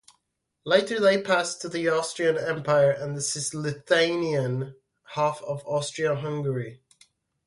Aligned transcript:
Later 0.65 0.99
they 0.99 1.21
passed 1.21 1.61
to 1.61 1.69
the 1.69 1.87
Austrian 1.89 2.35
Empire 2.35 2.89
and 2.89 3.15
the 3.15 3.21
Cisleithanian 3.21 4.73
half 5.13 5.43
of 5.43 5.61
Austria-Hungary. 5.67 6.81